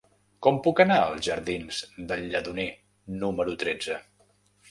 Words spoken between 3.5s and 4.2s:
tretze?